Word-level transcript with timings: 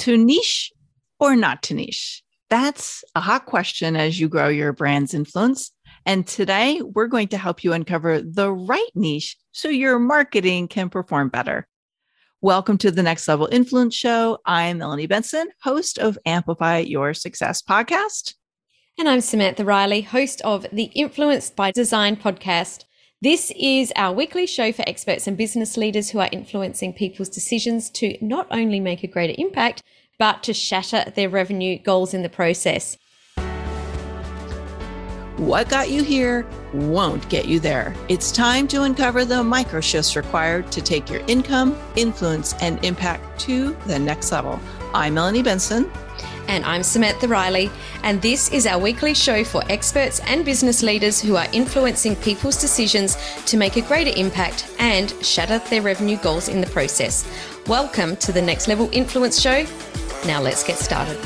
To 0.00 0.16
niche 0.16 0.72
or 1.18 1.36
not 1.36 1.62
to 1.64 1.74
niche? 1.74 2.22
That's 2.48 3.04
a 3.14 3.20
hot 3.20 3.44
question 3.44 3.96
as 3.96 4.18
you 4.18 4.30
grow 4.30 4.48
your 4.48 4.72
brand's 4.72 5.12
influence. 5.12 5.72
And 6.06 6.26
today 6.26 6.80
we're 6.80 7.06
going 7.06 7.28
to 7.28 7.36
help 7.36 7.62
you 7.62 7.74
uncover 7.74 8.22
the 8.22 8.50
right 8.50 8.88
niche 8.94 9.36
so 9.52 9.68
your 9.68 9.98
marketing 9.98 10.68
can 10.68 10.88
perform 10.88 11.28
better. 11.28 11.68
Welcome 12.40 12.78
to 12.78 12.90
the 12.90 13.02
Next 13.02 13.28
Level 13.28 13.46
Influence 13.52 13.94
Show. 13.94 14.38
I'm 14.46 14.78
Melanie 14.78 15.06
Benson, 15.06 15.48
host 15.62 15.98
of 15.98 16.16
Amplify 16.24 16.78
Your 16.78 17.12
Success 17.12 17.60
podcast. 17.60 18.36
And 18.98 19.06
I'm 19.06 19.20
Samantha 19.20 19.66
Riley, 19.66 20.00
host 20.00 20.40
of 20.40 20.64
the 20.72 20.84
Influenced 20.94 21.56
by 21.56 21.72
Design 21.72 22.16
podcast. 22.16 22.84
This 23.22 23.52
is 23.54 23.92
our 23.96 24.14
weekly 24.14 24.46
show 24.46 24.72
for 24.72 24.82
experts 24.88 25.26
and 25.26 25.36
business 25.36 25.76
leaders 25.76 26.08
who 26.08 26.20
are 26.20 26.30
influencing 26.32 26.94
people's 26.94 27.28
decisions 27.28 27.90
to 27.90 28.16
not 28.22 28.46
only 28.50 28.80
make 28.80 29.04
a 29.04 29.06
greater 29.06 29.34
impact, 29.36 29.82
but 30.18 30.42
to 30.44 30.54
shatter 30.54 31.04
their 31.14 31.28
revenue 31.28 31.78
goals 31.78 32.14
in 32.14 32.22
the 32.22 32.30
process. 32.30 32.96
What 35.36 35.68
got 35.68 35.90
you 35.90 36.02
here 36.02 36.46
won't 36.72 37.28
get 37.28 37.44
you 37.44 37.60
there. 37.60 37.94
It's 38.08 38.32
time 38.32 38.66
to 38.68 38.84
uncover 38.84 39.26
the 39.26 39.44
micro 39.44 39.82
shifts 39.82 40.16
required 40.16 40.72
to 40.72 40.80
take 40.80 41.10
your 41.10 41.20
income, 41.26 41.78
influence, 41.96 42.54
and 42.62 42.82
impact 42.82 43.38
to 43.40 43.76
the 43.86 43.98
next 43.98 44.32
level. 44.32 44.58
I'm 44.94 45.12
Melanie 45.12 45.42
Benson. 45.42 45.92
And 46.50 46.64
I'm 46.64 46.82
Samantha 46.82 47.28
Riley, 47.28 47.70
and 48.02 48.20
this 48.20 48.50
is 48.50 48.66
our 48.66 48.76
weekly 48.76 49.14
show 49.14 49.44
for 49.44 49.62
experts 49.70 50.18
and 50.26 50.44
business 50.44 50.82
leaders 50.82 51.20
who 51.20 51.36
are 51.36 51.46
influencing 51.52 52.16
people's 52.16 52.60
decisions 52.60 53.16
to 53.46 53.56
make 53.56 53.76
a 53.76 53.82
greater 53.82 54.10
impact 54.18 54.68
and 54.80 55.14
shatter 55.24 55.60
their 55.70 55.80
revenue 55.80 56.16
goals 56.16 56.48
in 56.48 56.60
the 56.60 56.66
process. 56.66 57.24
Welcome 57.68 58.16
to 58.16 58.32
the 58.32 58.42
Next 58.42 58.66
Level 58.66 58.90
Influence 58.90 59.40
Show. 59.40 59.64
Now 60.26 60.42
let's 60.42 60.64
get 60.64 60.76
started. 60.76 61.16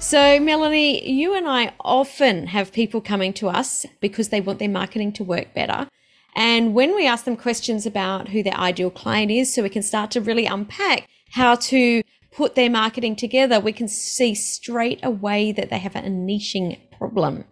So, 0.00 0.40
Melanie, 0.40 1.08
you 1.08 1.36
and 1.36 1.48
I 1.48 1.72
often 1.78 2.48
have 2.48 2.72
people 2.72 3.00
coming 3.00 3.32
to 3.34 3.48
us 3.48 3.86
because 4.00 4.30
they 4.30 4.40
want 4.40 4.58
their 4.58 4.68
marketing 4.68 5.12
to 5.12 5.22
work 5.22 5.54
better. 5.54 5.86
And 6.34 6.74
when 6.74 6.96
we 6.96 7.06
ask 7.06 7.24
them 7.26 7.36
questions 7.36 7.86
about 7.86 8.30
who 8.30 8.42
their 8.42 8.56
ideal 8.56 8.90
client 8.90 9.30
is, 9.30 9.54
so 9.54 9.62
we 9.62 9.68
can 9.68 9.84
start 9.84 10.10
to 10.10 10.20
really 10.20 10.46
unpack 10.46 11.06
how 11.30 11.54
to 11.54 12.02
put 12.32 12.54
their 12.54 12.70
marketing 12.70 13.16
together, 13.16 13.60
we 13.60 13.72
can 13.72 13.88
see 13.88 14.34
straight 14.34 15.00
away 15.02 15.52
that 15.52 15.70
they 15.70 15.78
have 15.78 15.96
a 15.96 16.00
niching 16.00 16.78
problem. 16.98 17.44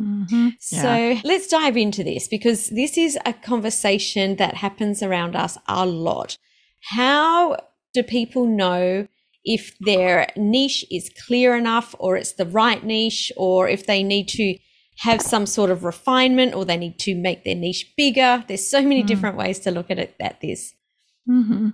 Mm-hmm. 0.00 0.48
Yeah. 0.72 0.82
So 0.82 1.20
let's 1.28 1.46
dive 1.46 1.76
into 1.76 2.02
this 2.02 2.26
because 2.26 2.70
this 2.70 2.98
is 2.98 3.16
a 3.24 3.32
conversation 3.32 4.36
that 4.36 4.54
happens 4.54 5.02
around 5.02 5.36
us 5.36 5.56
a 5.68 5.86
lot. 5.86 6.36
How 6.82 7.56
do 7.92 8.02
people 8.02 8.46
know 8.46 9.06
if 9.44 9.76
their 9.80 10.28
niche 10.36 10.84
is 10.90 11.10
clear 11.26 11.54
enough 11.54 11.94
or 11.98 12.16
it's 12.16 12.32
the 12.32 12.46
right 12.46 12.82
niche 12.82 13.30
or 13.36 13.68
if 13.68 13.86
they 13.86 14.02
need 14.02 14.28
to 14.28 14.56
have 14.98 15.20
some 15.20 15.46
sort 15.46 15.70
of 15.70 15.84
refinement 15.84 16.54
or 16.54 16.64
they 16.64 16.76
need 16.76 16.98
to 17.00 17.14
make 17.14 17.44
their 17.44 17.54
niche 17.54 17.92
bigger? 17.96 18.44
There's 18.48 18.68
so 18.68 18.82
many 18.82 19.04
mm. 19.04 19.06
different 19.06 19.36
ways 19.36 19.60
to 19.60 19.70
look 19.70 19.90
at 19.90 19.98
it 19.98 20.14
at 20.18 20.40
this. 20.40 20.74
Mm-hmm. 21.28 21.68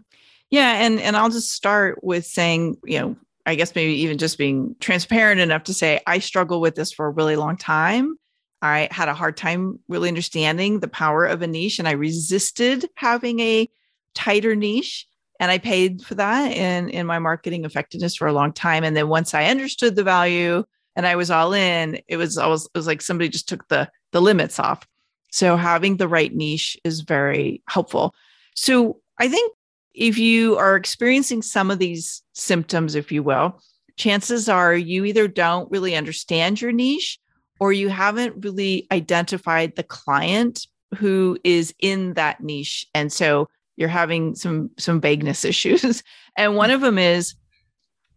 Yeah, 0.50 0.84
and 0.84 1.00
and 1.00 1.16
I'll 1.16 1.30
just 1.30 1.52
start 1.52 2.02
with 2.02 2.26
saying, 2.26 2.76
you 2.84 2.98
know, 2.98 3.16
I 3.46 3.54
guess 3.54 3.74
maybe 3.74 3.94
even 3.94 4.18
just 4.18 4.38
being 4.38 4.74
transparent 4.80 5.40
enough 5.40 5.64
to 5.64 5.74
say 5.74 6.00
I 6.06 6.18
struggle 6.18 6.60
with 6.60 6.74
this 6.74 6.92
for 6.92 7.06
a 7.06 7.10
really 7.10 7.36
long 7.36 7.56
time. 7.56 8.16
I 8.62 8.88
had 8.90 9.08
a 9.08 9.14
hard 9.14 9.36
time 9.36 9.78
really 9.88 10.08
understanding 10.08 10.80
the 10.80 10.88
power 10.88 11.24
of 11.24 11.40
a 11.42 11.46
niche 11.46 11.78
and 11.78 11.88
I 11.88 11.92
resisted 11.92 12.86
having 12.96 13.40
a 13.40 13.68
tighter 14.14 14.54
niche 14.54 15.06
and 15.38 15.50
I 15.50 15.56
paid 15.58 16.02
for 16.02 16.14
that 16.16 16.52
in 16.52 16.90
in 16.90 17.06
my 17.06 17.18
marketing 17.18 17.64
effectiveness 17.64 18.16
for 18.16 18.26
a 18.28 18.32
long 18.32 18.52
time 18.52 18.84
and 18.84 18.94
then 18.96 19.08
once 19.08 19.32
I 19.34 19.46
understood 19.46 19.96
the 19.96 20.04
value 20.04 20.64
and 20.96 21.06
I 21.06 21.16
was 21.16 21.30
all 21.30 21.54
in, 21.54 22.00
it 22.08 22.16
was 22.16 22.36
always 22.36 22.66
it 22.66 22.78
was 22.78 22.86
like 22.86 23.00
somebody 23.02 23.28
just 23.30 23.48
took 23.48 23.66
the 23.68 23.88
the 24.12 24.20
limits 24.20 24.58
off. 24.58 24.86
So 25.32 25.56
having 25.56 25.96
the 25.96 26.08
right 26.08 26.34
niche 26.34 26.76
is 26.84 27.00
very 27.02 27.62
helpful. 27.68 28.14
So 28.54 29.00
I 29.18 29.28
think 29.28 29.52
if 29.94 30.18
you 30.18 30.56
are 30.56 30.76
experiencing 30.76 31.42
some 31.42 31.70
of 31.70 31.78
these 31.78 32.22
symptoms, 32.32 32.94
if 32.94 33.10
you 33.10 33.22
will, 33.22 33.60
chances 33.96 34.48
are 34.48 34.74
you 34.74 35.04
either 35.04 35.28
don't 35.28 35.70
really 35.70 35.94
understand 35.94 36.60
your 36.60 36.72
niche 36.72 37.18
or 37.58 37.72
you 37.72 37.88
haven't 37.88 38.44
really 38.44 38.86
identified 38.90 39.76
the 39.76 39.82
client 39.82 40.66
who 40.96 41.38
is 41.44 41.74
in 41.78 42.14
that 42.14 42.40
niche. 42.40 42.86
And 42.94 43.12
so 43.12 43.48
you're 43.76 43.88
having 43.88 44.34
some 44.34 44.70
some 44.78 45.00
vagueness 45.00 45.44
issues. 45.44 46.02
And 46.36 46.56
one 46.56 46.70
of 46.70 46.80
them 46.80 46.98
is 46.98 47.34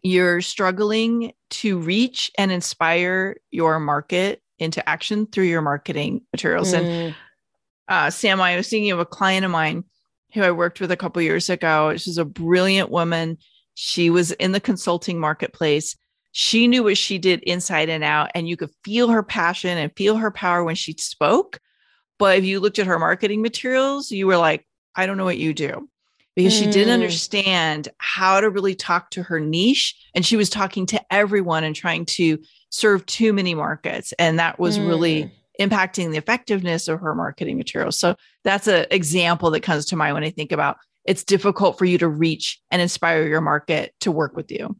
you're 0.02 0.42
struggling 0.42 1.32
to 1.48 1.78
reach 1.78 2.30
and 2.36 2.52
inspire 2.52 3.36
your 3.50 3.80
market 3.80 4.42
into 4.58 4.86
action 4.88 5.26
through 5.26 5.44
your 5.44 5.62
marketing 5.62 6.20
materials. 6.32 6.72
Mm. 6.72 6.78
And 6.78 7.14
uh, 7.88 8.10
Sam, 8.10 8.40
I 8.40 8.56
was 8.56 8.68
thinking 8.68 8.90
of 8.90 9.00
a 9.00 9.06
client 9.06 9.44
of 9.44 9.50
mine 9.50 9.84
who 10.34 10.42
I 10.42 10.50
worked 10.50 10.80
with 10.80 10.90
a 10.90 10.96
couple 10.96 11.22
years 11.22 11.48
ago. 11.48 11.96
She's 11.96 12.18
a 12.18 12.24
brilliant 12.24 12.90
woman. 12.90 13.38
She 13.74 14.10
was 14.10 14.32
in 14.32 14.52
the 14.52 14.60
consulting 14.60 15.18
marketplace. 15.18 15.96
She 16.32 16.66
knew 16.66 16.82
what 16.82 16.98
she 16.98 17.18
did 17.18 17.42
inside 17.44 17.88
and 17.88 18.02
out, 18.02 18.30
and 18.34 18.48
you 18.48 18.56
could 18.56 18.70
feel 18.84 19.08
her 19.08 19.22
passion 19.22 19.78
and 19.78 19.92
feel 19.96 20.16
her 20.16 20.30
power 20.30 20.64
when 20.64 20.74
she 20.74 20.94
spoke. 20.98 21.60
But 22.18 22.38
if 22.38 22.44
you 22.44 22.60
looked 22.60 22.78
at 22.78 22.86
her 22.86 22.98
marketing 22.98 23.42
materials, 23.42 24.10
you 24.10 24.26
were 24.26 24.36
like, 24.36 24.66
I 24.96 25.06
don't 25.06 25.16
know 25.16 25.24
what 25.24 25.38
you 25.38 25.54
do 25.54 25.88
because 26.36 26.52
she 26.52 26.66
didn't 26.66 26.88
mm. 26.88 26.94
understand 26.94 27.88
how 27.98 28.40
to 28.40 28.50
really 28.50 28.74
talk 28.74 29.10
to 29.10 29.22
her 29.22 29.38
niche. 29.38 29.94
And 30.14 30.26
she 30.26 30.36
was 30.36 30.50
talking 30.50 30.86
to 30.86 31.00
everyone 31.12 31.64
and 31.64 31.74
trying 31.74 32.06
to 32.06 32.38
serve 32.70 33.06
too 33.06 33.32
many 33.32 33.54
markets. 33.54 34.12
And 34.18 34.38
that 34.38 34.58
was 34.58 34.78
mm. 34.78 34.88
really 34.88 35.32
impacting 35.60 36.10
the 36.10 36.16
effectiveness 36.18 36.88
of 36.88 37.00
her 37.00 37.14
marketing 37.14 37.56
materials. 37.56 37.98
So 37.98 38.16
that's 38.42 38.66
an 38.66 38.86
example 38.90 39.50
that 39.50 39.60
comes 39.60 39.86
to 39.86 39.96
mind 39.96 40.14
when 40.14 40.24
I 40.24 40.30
think 40.30 40.52
about 40.52 40.76
it's 41.04 41.24
difficult 41.24 41.78
for 41.78 41.84
you 41.84 41.98
to 41.98 42.08
reach 42.08 42.60
and 42.70 42.80
inspire 42.80 43.26
your 43.26 43.40
market 43.40 43.94
to 44.00 44.10
work 44.10 44.36
with 44.36 44.50
you. 44.50 44.76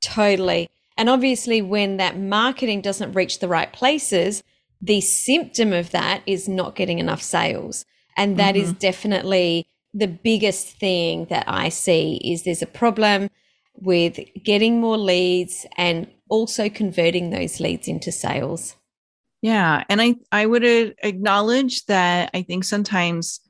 Totally. 0.00 0.70
And 0.96 1.10
obviously, 1.10 1.60
when 1.60 1.98
that 1.98 2.18
marketing 2.18 2.80
doesn't 2.80 3.12
reach 3.12 3.40
the 3.40 3.48
right 3.48 3.72
places, 3.72 4.42
the 4.80 5.00
symptom 5.00 5.72
of 5.72 5.90
that 5.90 6.22
is 6.26 6.48
not 6.48 6.76
getting 6.76 6.98
enough 6.98 7.22
sales. 7.22 7.84
And 8.16 8.38
that 8.38 8.54
mm-hmm. 8.54 8.64
is 8.64 8.72
definitely 8.72 9.66
the 9.92 10.06
biggest 10.06 10.78
thing 10.78 11.26
that 11.26 11.44
I 11.46 11.68
see 11.68 12.20
is 12.24 12.44
there's 12.44 12.62
a 12.62 12.66
problem 12.66 13.30
with 13.74 14.18
getting 14.42 14.80
more 14.80 14.96
leads 14.96 15.66
and 15.76 16.06
also 16.28 16.68
converting 16.68 17.30
those 17.30 17.60
leads 17.60 17.88
into 17.88 18.10
sales. 18.10 18.76
Yeah. 19.42 19.84
And 19.88 20.00
I, 20.00 20.16
I 20.32 20.46
would 20.46 20.64
acknowledge 20.64 21.84
that 21.86 22.30
I 22.34 22.42
think 22.42 22.64
sometimes 22.64 23.40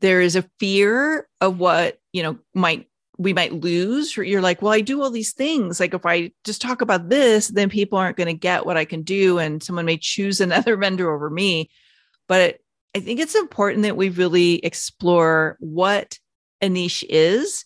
there 0.00 0.20
is 0.20 0.36
a 0.36 0.48
fear 0.58 1.28
of 1.40 1.58
what, 1.58 2.00
you 2.12 2.22
know, 2.22 2.38
might 2.54 2.86
we 3.18 3.32
might 3.32 3.52
lose. 3.52 4.16
You're 4.16 4.40
like, 4.40 4.62
well, 4.62 4.72
I 4.72 4.80
do 4.80 5.02
all 5.02 5.10
these 5.10 5.32
things. 5.32 5.80
Like 5.80 5.92
if 5.92 6.06
I 6.06 6.30
just 6.44 6.62
talk 6.62 6.80
about 6.80 7.08
this, 7.08 7.48
then 7.48 7.68
people 7.68 7.98
aren't 7.98 8.16
going 8.16 8.28
to 8.28 8.32
get 8.32 8.64
what 8.64 8.76
I 8.76 8.84
can 8.84 9.02
do. 9.02 9.38
And 9.38 9.60
someone 9.62 9.86
may 9.86 9.98
choose 9.98 10.40
another 10.40 10.76
vendor 10.76 11.12
over 11.12 11.28
me. 11.28 11.68
But 12.28 12.58
I 12.94 13.00
think 13.00 13.20
it's 13.20 13.34
important 13.34 13.82
that 13.82 13.96
we 13.96 14.08
really 14.08 14.64
explore 14.64 15.56
what 15.60 16.18
a 16.60 16.68
niche 16.68 17.04
is 17.08 17.64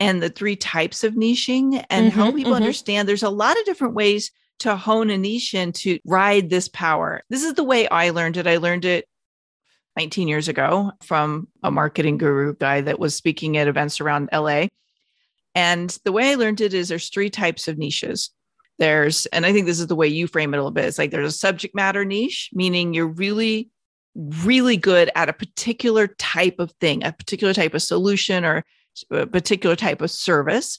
and 0.00 0.22
the 0.22 0.28
three 0.28 0.56
types 0.56 1.04
of 1.04 1.14
niching 1.14 1.84
and 1.88 2.10
mm-hmm, 2.10 2.18
help 2.18 2.34
people 2.34 2.52
mm-hmm. 2.52 2.62
understand 2.62 3.08
there's 3.08 3.22
a 3.22 3.30
lot 3.30 3.58
of 3.58 3.64
different 3.64 3.94
ways 3.94 4.30
to 4.60 4.76
hone 4.76 5.10
a 5.10 5.18
niche 5.18 5.54
and 5.54 5.74
to 5.76 5.98
ride 6.04 6.50
this 6.50 6.68
power. 6.68 7.22
This 7.28 7.42
is 7.42 7.54
the 7.54 7.64
way 7.64 7.88
I 7.88 8.10
learned 8.10 8.36
it. 8.36 8.46
I 8.46 8.56
learned 8.56 8.84
it 8.84 9.08
19 9.96 10.28
years 10.28 10.48
ago 10.48 10.92
from 11.02 11.48
a 11.62 11.70
marketing 11.70 12.18
guru 12.18 12.54
guy 12.54 12.82
that 12.82 12.98
was 12.98 13.14
speaking 13.14 13.56
at 13.56 13.68
events 13.68 14.00
around 14.00 14.28
LA. 14.32 14.66
And 15.54 15.96
the 16.04 16.12
way 16.12 16.32
I 16.32 16.34
learned 16.34 16.60
it 16.60 16.74
is 16.74 16.88
there's 16.88 17.08
three 17.08 17.30
types 17.30 17.66
of 17.66 17.78
niches. 17.78 18.30
There's, 18.78 19.24
and 19.26 19.46
I 19.46 19.52
think 19.52 19.66
this 19.66 19.80
is 19.80 19.86
the 19.86 19.96
way 19.96 20.06
you 20.06 20.26
frame 20.26 20.52
it 20.52 20.58
a 20.58 20.60
little 20.60 20.70
bit. 20.70 20.84
It's 20.84 20.98
like 20.98 21.10
there's 21.10 21.34
a 21.34 21.38
subject 21.38 21.74
matter 21.74 22.04
niche, 22.04 22.50
meaning 22.52 22.92
you're 22.92 23.06
really, 23.06 23.70
really 24.14 24.76
good 24.76 25.10
at 25.14 25.30
a 25.30 25.32
particular 25.32 26.08
type 26.08 26.58
of 26.58 26.72
thing, 26.72 27.02
a 27.02 27.12
particular 27.12 27.54
type 27.54 27.72
of 27.72 27.82
solution 27.82 28.44
or 28.44 28.64
a 29.10 29.26
particular 29.26 29.76
type 29.76 30.02
of 30.02 30.10
service 30.10 30.78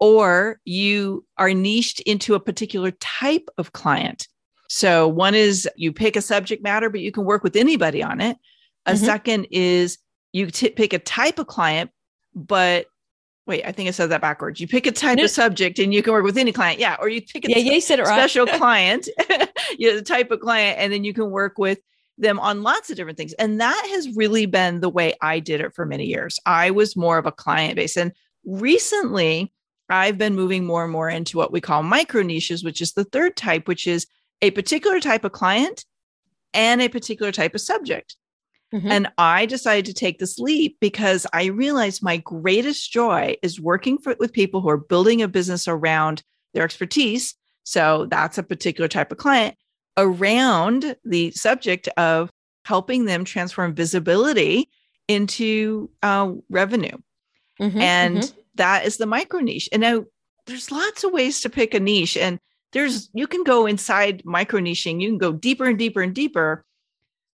or 0.00 0.58
you 0.64 1.24
are 1.36 1.52
niched 1.52 2.00
into 2.00 2.34
a 2.34 2.40
particular 2.40 2.90
type 2.92 3.48
of 3.58 3.72
client. 3.72 4.26
So, 4.68 5.06
one 5.06 5.34
is 5.34 5.68
you 5.76 5.92
pick 5.92 6.16
a 6.16 6.22
subject 6.22 6.62
matter, 6.62 6.90
but 6.90 7.00
you 7.00 7.12
can 7.12 7.24
work 7.24 7.42
with 7.42 7.56
anybody 7.56 8.02
on 8.02 8.20
it. 8.20 8.36
A 8.86 8.92
mm-hmm. 8.92 9.04
second 9.04 9.46
is 9.50 9.98
you 10.32 10.50
t- 10.50 10.70
pick 10.70 10.92
a 10.92 10.98
type 10.98 11.38
of 11.38 11.48
client, 11.48 11.90
but 12.34 12.86
wait, 13.46 13.64
I 13.66 13.72
think 13.72 13.88
I 13.88 13.90
said 13.90 14.10
that 14.10 14.20
backwards. 14.20 14.60
You 14.60 14.68
pick 14.68 14.86
a 14.86 14.92
type 14.92 15.18
no. 15.18 15.24
of 15.24 15.30
subject 15.30 15.80
and 15.80 15.92
you 15.92 16.02
can 16.02 16.12
work 16.12 16.24
with 16.24 16.38
any 16.38 16.52
client. 16.52 16.78
Yeah. 16.78 16.96
Or 17.00 17.08
you 17.08 17.20
pick 17.20 17.44
a 17.44 17.50
yeah, 17.50 17.58
you 17.58 17.80
said 17.80 17.98
it 17.98 18.04
right. 18.04 18.14
special 18.14 18.46
client, 18.58 19.08
you 19.78 19.90
know, 19.90 19.96
the 19.96 20.02
type 20.02 20.30
of 20.30 20.40
client, 20.40 20.78
and 20.78 20.92
then 20.92 21.02
you 21.02 21.12
can 21.12 21.30
work 21.30 21.58
with 21.58 21.80
them 22.16 22.38
on 22.38 22.62
lots 22.62 22.90
of 22.90 22.96
different 22.96 23.18
things. 23.18 23.32
And 23.34 23.60
that 23.60 23.88
has 23.90 24.14
really 24.14 24.46
been 24.46 24.80
the 24.80 24.88
way 24.88 25.14
I 25.20 25.40
did 25.40 25.60
it 25.60 25.74
for 25.74 25.84
many 25.84 26.06
years. 26.06 26.38
I 26.46 26.70
was 26.70 26.96
more 26.96 27.18
of 27.18 27.26
a 27.26 27.32
client 27.32 27.76
base. 27.76 27.96
And 27.96 28.12
recently, 28.44 29.52
I've 29.90 30.18
been 30.18 30.34
moving 30.34 30.64
more 30.64 30.84
and 30.84 30.92
more 30.92 31.08
into 31.08 31.36
what 31.36 31.52
we 31.52 31.60
call 31.60 31.82
micro 31.82 32.22
niches, 32.22 32.64
which 32.64 32.80
is 32.80 32.92
the 32.92 33.04
third 33.04 33.36
type, 33.36 33.68
which 33.68 33.86
is 33.86 34.06
a 34.42 34.50
particular 34.52 35.00
type 35.00 35.24
of 35.24 35.32
client 35.32 35.84
and 36.54 36.80
a 36.80 36.88
particular 36.88 37.32
type 37.32 37.54
of 37.54 37.60
subject. 37.60 38.16
Mm-hmm. 38.72 38.90
And 38.90 39.08
I 39.18 39.46
decided 39.46 39.86
to 39.86 39.94
take 39.94 40.18
this 40.18 40.38
leap 40.38 40.78
because 40.80 41.26
I 41.32 41.46
realized 41.46 42.02
my 42.02 42.18
greatest 42.18 42.92
joy 42.92 43.36
is 43.42 43.60
working 43.60 43.98
for, 43.98 44.14
with 44.20 44.32
people 44.32 44.60
who 44.60 44.68
are 44.68 44.76
building 44.76 45.22
a 45.22 45.28
business 45.28 45.66
around 45.66 46.22
their 46.54 46.64
expertise. 46.64 47.34
So 47.64 48.06
that's 48.10 48.38
a 48.38 48.42
particular 48.42 48.88
type 48.88 49.10
of 49.10 49.18
client 49.18 49.56
around 49.96 50.96
the 51.04 51.32
subject 51.32 51.88
of 51.96 52.30
helping 52.64 53.06
them 53.06 53.24
transform 53.24 53.74
visibility 53.74 54.70
into 55.08 55.90
uh, 56.02 56.32
revenue. 56.48 56.96
Mm-hmm, 57.60 57.80
and 57.80 58.18
mm-hmm. 58.18 58.39
That 58.60 58.84
is 58.84 58.98
the 58.98 59.06
micro 59.06 59.40
niche. 59.40 59.68
And 59.72 59.80
now 59.80 60.04
there's 60.46 60.70
lots 60.70 61.02
of 61.02 61.12
ways 61.12 61.40
to 61.40 61.50
pick 61.50 61.74
a 61.74 61.80
niche. 61.80 62.16
And 62.16 62.38
there's, 62.72 63.08
you 63.14 63.26
can 63.26 63.42
go 63.42 63.66
inside 63.66 64.22
micro 64.24 64.60
niching, 64.60 65.00
you 65.00 65.08
can 65.08 65.18
go 65.18 65.32
deeper 65.32 65.64
and 65.64 65.78
deeper 65.78 66.02
and 66.02 66.14
deeper. 66.14 66.64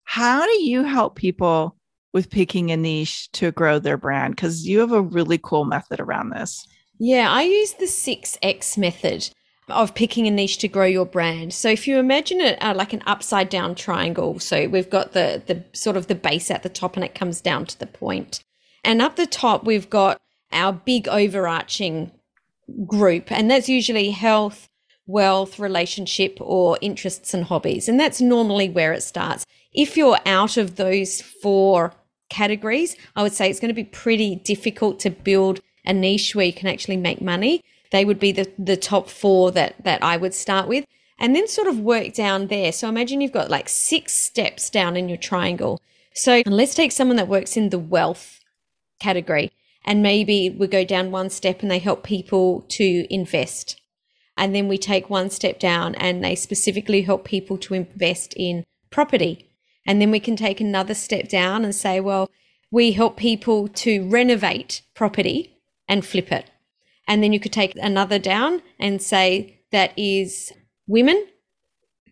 How 0.04 0.46
do 0.46 0.62
you 0.62 0.84
help 0.84 1.16
people 1.16 1.76
with 2.12 2.30
picking 2.30 2.70
a 2.70 2.76
niche 2.76 3.30
to 3.32 3.50
grow 3.52 3.78
their 3.78 3.96
brand? 3.96 4.36
Because 4.36 4.66
you 4.66 4.78
have 4.80 4.92
a 4.92 5.02
really 5.02 5.38
cool 5.38 5.64
method 5.64 6.00
around 6.00 6.30
this. 6.30 6.66
Yeah, 6.98 7.30
I 7.30 7.42
use 7.42 7.72
the 7.72 7.86
6X 7.86 8.78
method 8.78 9.28
of 9.68 9.94
picking 9.94 10.26
a 10.26 10.30
niche 10.30 10.58
to 10.58 10.68
grow 10.68 10.86
your 10.86 11.04
brand. 11.04 11.52
So 11.52 11.68
if 11.68 11.88
you 11.88 11.98
imagine 11.98 12.40
it 12.40 12.56
uh, 12.62 12.72
like 12.74 12.92
an 12.92 13.02
upside 13.04 13.48
down 13.48 13.74
triangle, 13.74 14.38
so 14.38 14.68
we've 14.68 14.88
got 14.88 15.12
the 15.12 15.42
the 15.44 15.64
sort 15.72 15.96
of 15.96 16.06
the 16.06 16.14
base 16.14 16.50
at 16.50 16.62
the 16.62 16.68
top 16.68 16.94
and 16.94 17.04
it 17.04 17.16
comes 17.16 17.40
down 17.40 17.66
to 17.66 17.78
the 17.78 17.86
point. 17.86 18.40
And 18.84 19.02
up 19.02 19.16
the 19.16 19.26
top 19.26 19.64
we've 19.64 19.90
got 19.90 20.20
our 20.52 20.72
big 20.72 21.08
overarching 21.08 22.12
group 22.86 23.30
and 23.30 23.50
that's 23.50 23.68
usually 23.68 24.10
health, 24.10 24.68
wealth, 25.06 25.58
relationship 25.58 26.38
or 26.40 26.78
interests 26.80 27.32
and 27.32 27.44
hobbies. 27.44 27.88
And 27.88 27.98
that's 27.98 28.20
normally 28.20 28.68
where 28.68 28.92
it 28.92 29.02
starts. 29.02 29.46
If 29.72 29.96
you're 29.96 30.18
out 30.26 30.56
of 30.56 30.76
those 30.76 31.20
four 31.20 31.92
categories, 32.30 32.96
I 33.14 33.22
would 33.22 33.32
say 33.32 33.48
it's 33.48 33.60
going 33.60 33.68
to 33.68 33.74
be 33.74 33.84
pretty 33.84 34.36
difficult 34.36 34.98
to 35.00 35.10
build 35.10 35.60
a 35.84 35.92
niche 35.92 36.34
where 36.34 36.46
you 36.46 36.52
can 36.52 36.68
actually 36.68 36.96
make 36.96 37.20
money 37.20 37.62
they 37.90 38.04
would 38.04 38.18
be 38.18 38.32
the, 38.32 38.50
the 38.58 38.76
top 38.76 39.08
four 39.08 39.50
that, 39.52 39.82
that 39.84 40.02
I 40.02 40.16
would 40.16 40.34
start 40.34 40.68
with 40.68 40.84
and 41.18 41.34
then 41.34 41.48
sort 41.48 41.68
of 41.68 41.80
work 41.80 42.12
down 42.12 42.48
there. 42.48 42.72
So 42.72 42.88
imagine 42.88 43.20
you've 43.20 43.32
got 43.32 43.50
like 43.50 43.68
six 43.68 44.12
steps 44.12 44.70
down 44.70 44.96
in 44.96 45.08
your 45.08 45.18
triangle. 45.18 45.80
So 46.14 46.42
let's 46.46 46.74
take 46.74 46.92
someone 46.92 47.16
that 47.16 47.28
works 47.28 47.56
in 47.56 47.70
the 47.70 47.78
wealth 47.78 48.40
category 49.00 49.52
and 49.86 50.02
maybe 50.02 50.50
we 50.50 50.66
go 50.66 50.84
down 50.84 51.10
one 51.10 51.30
step 51.30 51.62
and 51.62 51.70
they 51.70 51.78
help 51.78 52.02
people 52.02 52.62
to 52.68 53.06
invest. 53.08 53.80
And 54.36 54.54
then 54.54 54.68
we 54.68 54.76
take 54.76 55.08
one 55.08 55.30
step 55.30 55.58
down 55.58 55.94
and 55.94 56.22
they 56.22 56.34
specifically 56.34 57.02
help 57.02 57.24
people 57.24 57.56
to 57.58 57.74
invest 57.74 58.34
in 58.36 58.64
property. 58.90 59.50
And 59.86 60.00
then 60.00 60.10
we 60.10 60.20
can 60.20 60.36
take 60.36 60.60
another 60.60 60.94
step 60.94 61.28
down 61.28 61.64
and 61.64 61.74
say, 61.74 62.00
well, 62.00 62.28
we 62.70 62.92
help 62.92 63.16
people 63.16 63.68
to 63.68 64.08
renovate 64.08 64.82
property 64.94 65.56
and 65.88 66.04
flip 66.04 66.32
it. 66.32 66.50
And 67.06 67.22
then 67.22 67.32
you 67.32 67.38
could 67.38 67.52
take 67.52 67.74
another 67.76 68.18
down 68.18 68.62
and 68.80 69.00
say 69.00 69.60
that 69.70 69.92
is 69.96 70.52
women, 70.88 71.26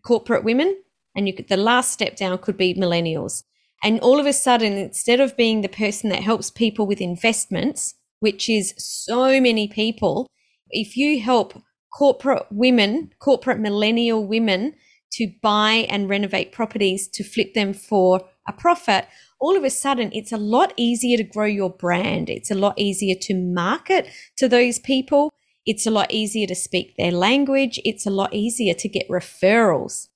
corporate 0.03 0.44
women. 0.44 0.81
And 1.17 1.26
you 1.26 1.35
could, 1.35 1.49
the 1.49 1.56
last 1.56 1.93
step 1.93 2.17
down 2.17 2.38
could 2.38 2.56
be 2.56 2.75
millennials. 2.75 3.43
And 3.85 4.01
all 4.01 4.19
of 4.19 4.25
a 4.25 4.33
sudden, 4.33 4.73
instead 4.73 5.21
of 5.21 5.37
being 5.37 5.61
the 5.61 5.69
person 5.69 6.09
that 6.09 6.23
helps 6.23 6.51
people 6.51 6.87
with 6.87 7.03
investments, 7.03 7.95
which 8.21 8.49
is 8.49 8.73
so 8.79 9.39
many 9.43 9.69
people, 9.69 10.27
if 10.71 10.97
you 10.97 11.21
help 11.21 11.63
corporate 11.93 12.47
women, 12.51 13.11
corporate 13.19 13.61
millennial 13.61 14.27
women 14.27 14.75
to 15.13 15.31
buy 15.43 15.87
and 15.91 16.09
renovate 16.09 16.51
properties 16.51 17.07
to 17.09 17.23
flip 17.23 17.53
them 17.53 17.75
for 17.75 18.23
a 18.49 18.55
profit, 18.55 19.07
all 19.39 19.55
of 19.55 19.65
a 19.65 19.71
sudden 19.71 20.11
it's 20.15 20.33
a 20.33 20.39
lot 20.39 20.73
easier 20.79 21.19
to 21.19 21.23
grow 21.23 21.45
your 21.45 21.71
brand. 21.71 22.31
It's 22.31 22.51
a 22.51 22.55
lot 22.55 22.79
easier 22.79 23.15
to 23.21 23.35
market 23.35 24.09
to 24.39 24.49
those 24.49 24.79
people. 24.79 25.31
It's 25.67 25.87
a 25.87 25.91
lot 25.91 26.11
easier 26.11 26.47
to 26.47 26.55
speak 26.55 26.97
their 26.97 27.13
language. 27.13 27.79
It's 27.85 28.07
a 28.07 28.11
lot 28.11 28.33
easier 28.33 28.73
to 28.73 28.89
get 28.89 29.09
referrals 29.11 30.09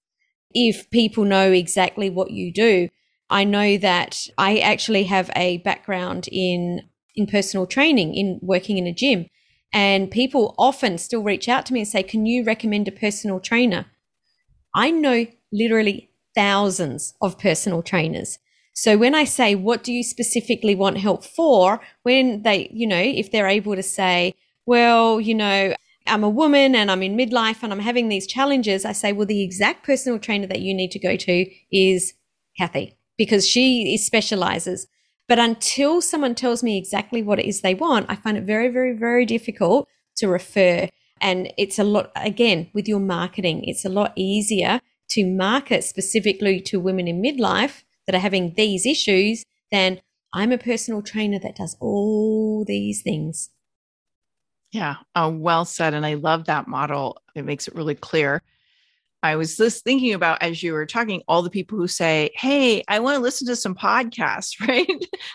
if 0.55 0.88
people 0.91 1.25
know 1.25 1.53
exactly 1.53 2.09
what 2.09 2.31
you 2.31 2.50
do. 2.50 2.88
I 3.30 3.44
know 3.44 3.76
that 3.78 4.26
I 4.38 4.58
actually 4.58 5.04
have 5.04 5.30
a 5.36 5.58
background 5.58 6.28
in 6.30 6.82
in 7.14 7.26
personal 7.26 7.66
training, 7.66 8.14
in 8.14 8.38
working 8.42 8.78
in 8.78 8.86
a 8.86 8.94
gym. 8.94 9.26
And 9.72 10.10
people 10.10 10.54
often 10.56 10.96
still 10.98 11.22
reach 11.22 11.48
out 11.48 11.66
to 11.66 11.72
me 11.72 11.80
and 11.80 11.88
say, 11.88 12.02
Can 12.02 12.26
you 12.26 12.44
recommend 12.44 12.88
a 12.88 12.92
personal 12.92 13.40
trainer? 13.40 13.86
I 14.75 14.90
know 14.90 15.26
literally 15.52 16.10
thousands 16.34 17.14
of 17.20 17.38
personal 17.38 17.82
trainers. 17.82 18.38
So 18.72 18.96
when 18.96 19.14
I 19.14 19.25
say, 19.25 19.56
what 19.56 19.82
do 19.82 19.92
you 19.92 20.04
specifically 20.04 20.76
want 20.76 20.98
help 20.98 21.24
for? 21.24 21.81
When 22.04 22.42
they, 22.42 22.70
you 22.72 22.86
know, 22.86 23.00
if 23.00 23.32
they're 23.32 23.48
able 23.48 23.74
to 23.74 23.82
say, 23.82 24.34
well, 24.66 25.20
you 25.20 25.34
know, 25.34 25.74
I'm 26.06 26.22
a 26.22 26.28
woman 26.28 26.76
and 26.76 26.90
I'm 26.90 27.02
in 27.02 27.16
midlife 27.16 27.62
and 27.62 27.72
I'm 27.72 27.81
having 27.81 28.08
these 28.08 28.26
challenges, 28.26 28.84
I 28.84 28.92
say, 28.92 29.12
well, 29.12 29.26
the 29.26 29.42
exact 29.42 29.84
personal 29.84 30.20
trainer 30.20 30.46
that 30.46 30.60
you 30.60 30.74
need 30.74 30.92
to 30.92 31.00
go 31.00 31.16
to 31.16 31.46
is 31.72 32.14
Kathy 32.56 32.97
because 33.19 33.47
she 33.47 33.99
specializes. 33.99 34.87
But 35.26 35.38
until 35.38 36.00
someone 36.00 36.35
tells 36.35 36.62
me 36.62 36.79
exactly 36.79 37.23
what 37.23 37.38
it 37.38 37.47
is 37.47 37.61
they 37.61 37.75
want, 37.75 38.06
I 38.09 38.17
find 38.17 38.38
it 38.38 38.44
very, 38.44 38.69
very, 38.69 38.97
very 38.97 39.26
difficult 39.26 39.87
to 40.17 40.29
refer. 40.29 40.88
And 41.20 41.53
it's 41.59 41.79
a 41.79 41.85
lot, 41.85 42.11
again, 42.17 42.70
with 42.73 42.88
your 42.88 43.00
marketing, 43.00 43.65
it's 43.65 43.85
a 43.85 43.91
lot 43.91 44.12
easier 44.17 44.81
to 45.11 45.26
market 45.26 45.85
specifically 45.85 46.61
to 46.61 46.81
women 46.81 47.09
in 47.09 47.20
midlife 47.20 47.82
that 48.06 48.15
are 48.15 48.20
having 48.20 48.55
these 48.55 48.87
issues 48.87 49.44
than 49.70 50.00
I'm 50.32 50.53
a 50.53 50.59
personal 50.59 51.03
trainer 51.03 51.38
that 51.41 51.56
does 51.56 51.76
all 51.81 52.65
these 52.67 53.03
things. 53.03 53.50
Yeah, 54.73 54.97
uh, 55.15 55.31
well 55.32 55.65
said. 55.65 55.94
And 55.94 56.05
I 56.05 56.15
love 56.15 56.44
that 56.44 56.69
model. 56.69 57.20
It 57.35 57.44
makes 57.44 57.69
it 57.69 57.75
really 57.75 57.94
clear. 57.94 58.43
I 59.23 59.37
was 59.37 59.56
just 59.56 59.82
thinking 59.82 60.15
about 60.15 60.43
as 60.43 60.62
you 60.62 60.73
were 60.73 60.87
talking, 60.87 61.23
all 61.26 61.43
the 61.43 61.50
people 61.50 61.76
who 61.76 61.88
say, 61.88 62.31
Hey, 62.35 62.85
I 62.87 63.00
want 63.00 63.17
to 63.17 63.20
listen 63.20 63.47
to 63.49 63.56
some 63.56 63.75
podcasts, 63.75 64.61
right? 64.69 64.87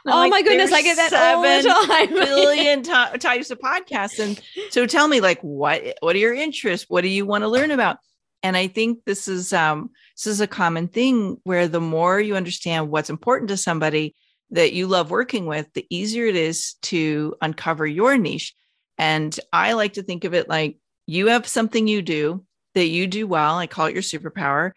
Oh 0.05 0.09
like, 0.09 0.31
my 0.31 0.41
goodness, 0.41 0.71
I 0.71 0.81
get 0.81 0.95
that 0.95 1.13
all 1.13 1.41
the 1.41 1.87
time. 1.87 2.09
billion 2.25 2.83
t- 2.83 3.17
types 3.19 3.51
of 3.51 3.59
podcasts. 3.59 4.19
And 4.19 4.41
so 4.71 4.85
tell 4.85 5.07
me, 5.07 5.19
like, 5.19 5.41
what 5.41 5.83
what 5.99 6.15
are 6.15 6.19
your 6.19 6.33
interests? 6.33 6.89
What 6.89 7.01
do 7.01 7.09
you 7.09 7.25
want 7.25 7.43
to 7.43 7.49
learn 7.49 7.71
about? 7.71 7.97
And 8.41 8.57
I 8.57 8.67
think 8.67 8.99
this 9.05 9.27
is 9.27 9.53
um, 9.53 9.89
this 10.15 10.27
is 10.27 10.41
a 10.41 10.47
common 10.47 10.87
thing 10.87 11.37
where 11.43 11.67
the 11.67 11.81
more 11.81 12.19
you 12.19 12.35
understand 12.35 12.89
what's 12.89 13.09
important 13.09 13.49
to 13.49 13.57
somebody 13.57 14.15
that 14.51 14.73
you 14.73 14.87
love 14.87 15.11
working 15.11 15.45
with, 15.45 15.71
the 15.73 15.85
easier 15.89 16.25
it 16.25 16.35
is 16.35 16.75
to 16.83 17.35
uncover 17.41 17.87
your 17.87 18.17
niche. 18.17 18.53
And 18.97 19.37
I 19.51 19.73
like 19.73 19.93
to 19.93 20.03
think 20.03 20.25
of 20.25 20.33
it 20.33 20.47
like 20.47 20.77
you 21.07 21.27
have 21.27 21.47
something 21.47 21.87
you 21.87 22.01
do 22.01 22.45
that 22.75 22.87
you 22.87 23.07
do 23.07 23.27
well. 23.27 23.57
I 23.57 23.67
call 23.67 23.87
it 23.87 23.93
your 23.93 24.03
superpower. 24.03 24.71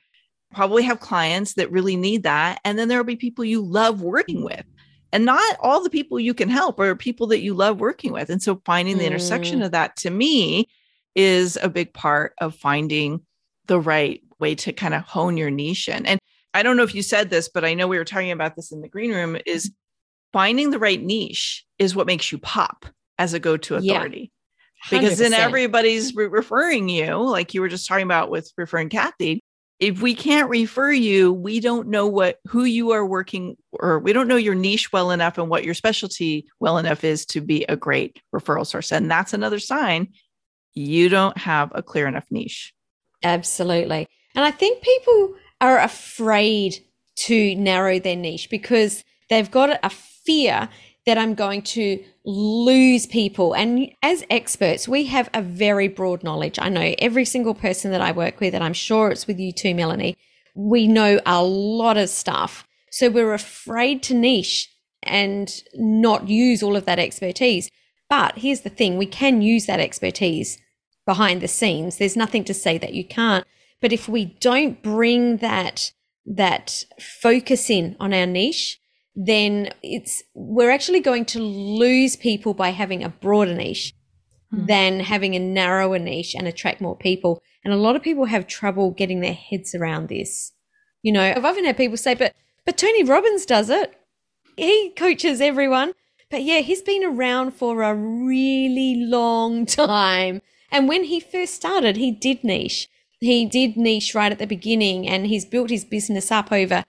Probably 0.54 0.82
have 0.84 1.00
clients 1.00 1.54
that 1.54 1.72
really 1.72 1.96
need 1.96 2.22
that. 2.22 2.60
And 2.64 2.78
then 2.78 2.88
there 2.88 2.98
will 2.98 3.04
be 3.04 3.16
people 3.16 3.44
you 3.44 3.60
love 3.60 4.02
working 4.02 4.42
with. 4.44 4.64
And 5.12 5.24
not 5.24 5.56
all 5.60 5.82
the 5.82 5.90
people 5.90 6.20
you 6.20 6.34
can 6.34 6.48
help 6.48 6.78
are 6.78 6.94
people 6.94 7.26
that 7.28 7.40
you 7.40 7.54
love 7.54 7.80
working 7.80 8.12
with. 8.12 8.28
And 8.30 8.42
so 8.42 8.60
finding 8.64 8.98
the 8.98 9.04
mm. 9.04 9.08
intersection 9.08 9.62
of 9.62 9.72
that 9.72 9.96
to 9.96 10.10
me 10.10 10.68
is 11.14 11.56
a 11.62 11.68
big 11.68 11.92
part 11.94 12.34
of 12.40 12.54
finding 12.54 13.22
the 13.66 13.80
right 13.80 14.22
way 14.38 14.54
to 14.54 14.72
kind 14.72 14.94
of 14.94 15.02
hone 15.02 15.36
your 15.36 15.50
niche 15.50 15.88
in. 15.88 16.04
And 16.06 16.20
I 16.54 16.62
don't 16.62 16.76
know 16.76 16.82
if 16.82 16.94
you 16.94 17.02
said 17.02 17.30
this, 17.30 17.48
but 17.48 17.64
I 17.64 17.74
know 17.74 17.88
we 17.88 17.98
were 17.98 18.04
talking 18.04 18.30
about 18.30 18.56
this 18.56 18.72
in 18.72 18.80
the 18.80 18.88
green 18.88 19.12
room 19.12 19.36
is 19.46 19.72
finding 20.32 20.70
the 20.70 20.78
right 20.78 21.02
niche 21.02 21.64
is 21.78 21.94
what 21.94 22.06
makes 22.06 22.30
you 22.30 22.38
pop 22.38 22.86
as 23.18 23.32
a 23.32 23.38
go-to 23.38 23.76
authority. 23.76 24.30
Because 24.90 25.18
then 25.18 25.32
everybody's 25.32 26.14
re- 26.14 26.26
referring 26.26 26.88
you, 26.88 27.16
like 27.16 27.54
you 27.54 27.60
were 27.60 27.68
just 27.68 27.88
talking 27.88 28.04
about 28.04 28.30
with 28.30 28.52
referring 28.56 28.88
Kathy. 28.88 29.42
If 29.78 30.00
we 30.00 30.14
can't 30.14 30.48
refer 30.48 30.90
you, 30.90 31.32
we 31.32 31.60
don't 31.60 31.88
know 31.88 32.06
what 32.06 32.38
who 32.46 32.64
you 32.64 32.92
are 32.92 33.04
working 33.04 33.56
or 33.72 33.98
we 33.98 34.12
don't 34.12 34.28
know 34.28 34.36
your 34.36 34.54
niche 34.54 34.90
well 34.92 35.10
enough 35.10 35.36
and 35.36 35.50
what 35.50 35.64
your 35.64 35.74
specialty 35.74 36.46
well 36.60 36.78
enough 36.78 37.04
is 37.04 37.26
to 37.26 37.42
be 37.42 37.64
a 37.68 37.76
great 37.76 38.20
referral 38.34 38.66
source. 38.66 38.90
And 38.90 39.10
that's 39.10 39.34
another 39.34 39.58
sign 39.58 40.08
you 40.76 41.08
don't 41.08 41.36
have 41.38 41.72
a 41.74 41.82
clear 41.82 42.06
enough 42.06 42.26
niche. 42.30 42.72
Absolutely. 43.22 44.06
And 44.34 44.44
I 44.44 44.50
think 44.50 44.82
people 44.82 45.34
are 45.60 45.80
afraid 45.80 46.78
to 47.16 47.54
narrow 47.56 47.98
their 47.98 48.14
niche 48.14 48.50
because 48.50 49.02
they've 49.30 49.50
got 49.50 49.80
a 49.82 49.90
fear 49.90 50.68
that 51.06 51.16
I'm 51.16 51.34
going 51.34 51.62
to 51.62 52.02
lose 52.24 53.06
people. 53.06 53.54
And 53.54 53.92
as 54.02 54.24
experts, 54.28 54.88
we 54.88 55.06
have 55.06 55.30
a 55.32 55.40
very 55.40 55.86
broad 55.88 56.24
knowledge. 56.24 56.58
I 56.60 56.68
know 56.68 56.94
every 56.98 57.24
single 57.24 57.54
person 57.54 57.92
that 57.92 58.00
I 58.00 58.10
work 58.10 58.40
with, 58.40 58.54
and 58.54 58.64
I'm 58.64 58.72
sure 58.72 59.10
it's 59.10 59.26
with 59.26 59.38
you 59.38 59.52
too, 59.52 59.74
Melanie. 59.74 60.16
We 60.54 60.88
know 60.88 61.20
a 61.24 61.42
lot 61.42 61.96
of 61.96 62.08
stuff. 62.08 62.66
So 62.90 63.08
we're 63.08 63.34
afraid 63.34 64.02
to 64.04 64.14
niche 64.14 64.68
and 65.02 65.62
not 65.74 66.28
use 66.28 66.62
all 66.62 66.76
of 66.76 66.86
that 66.86 66.98
expertise. 66.98 67.70
But 68.10 68.38
here's 68.38 68.62
the 68.62 68.70
thing 68.70 68.98
we 68.98 69.06
can 69.06 69.42
use 69.42 69.66
that 69.66 69.80
expertise 69.80 70.58
behind 71.06 71.40
the 71.40 71.48
scenes. 71.48 71.98
There's 71.98 72.16
nothing 72.16 72.42
to 72.44 72.54
say 72.54 72.78
that 72.78 72.94
you 72.94 73.04
can't. 73.04 73.46
But 73.80 73.92
if 73.92 74.08
we 74.08 74.24
don't 74.40 74.82
bring 74.82 75.36
that, 75.36 75.92
that 76.24 76.84
focus 76.98 77.70
in 77.70 77.96
on 78.00 78.12
our 78.12 78.26
niche, 78.26 78.80
then 79.16 79.70
it's, 79.82 80.22
we're 80.34 80.70
actually 80.70 81.00
going 81.00 81.24
to 81.24 81.40
lose 81.40 82.16
people 82.16 82.52
by 82.52 82.68
having 82.68 83.02
a 83.02 83.08
broader 83.08 83.54
niche 83.54 83.94
hmm. 84.50 84.66
than 84.66 85.00
having 85.00 85.34
a 85.34 85.40
narrower 85.40 85.98
niche 85.98 86.34
and 86.34 86.46
attract 86.46 86.82
more 86.82 86.96
people. 86.96 87.42
And 87.64 87.72
a 87.72 87.78
lot 87.78 87.96
of 87.96 88.02
people 88.02 88.26
have 88.26 88.46
trouble 88.46 88.90
getting 88.90 89.20
their 89.20 89.32
heads 89.32 89.74
around 89.74 90.08
this. 90.08 90.52
You 91.02 91.12
know, 91.12 91.22
I've 91.22 91.44
often 91.44 91.64
had 91.64 91.78
people 91.78 91.96
say, 91.96 92.14
but, 92.14 92.34
but 92.66 92.76
Tony 92.76 93.02
Robbins 93.02 93.46
does 93.46 93.70
it. 93.70 93.94
He 94.56 94.92
coaches 94.96 95.40
everyone. 95.40 95.94
But 96.30 96.42
yeah, 96.42 96.60
he's 96.60 96.82
been 96.82 97.04
around 97.04 97.52
for 97.52 97.82
a 97.82 97.94
really 97.94 98.96
long 98.96 99.64
time. 99.66 100.42
And 100.70 100.88
when 100.88 101.04
he 101.04 101.20
first 101.20 101.54
started, 101.54 101.96
he 101.96 102.10
did 102.10 102.44
niche. 102.44 102.88
He 103.20 103.46
did 103.46 103.78
niche 103.78 104.14
right 104.14 104.32
at 104.32 104.38
the 104.38 104.46
beginning 104.46 105.08
and 105.08 105.26
he's 105.26 105.46
built 105.46 105.70
his 105.70 105.86
business 105.86 106.30
up 106.30 106.52
over 106.52 106.84